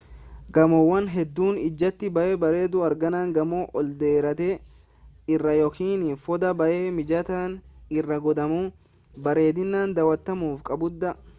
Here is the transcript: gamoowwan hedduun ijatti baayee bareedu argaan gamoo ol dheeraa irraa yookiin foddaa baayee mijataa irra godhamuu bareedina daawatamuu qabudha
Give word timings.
gamoowwan 0.57 1.07
hedduun 1.15 1.57
ijatti 1.63 2.07
baayee 2.13 2.37
bareedu 2.43 2.79
argaan 2.85 3.33
gamoo 3.35 3.59
ol 3.81 3.91
dheeraa 4.03 4.47
irraa 5.35 5.55
yookiin 5.59 6.01
foddaa 6.23 6.53
baayee 6.63 6.87
mijataa 7.01 7.43
irra 7.99 8.21
godhamuu 8.29 8.63
bareedina 9.29 9.85
daawatamuu 10.01 10.51
qabudha 10.71 11.15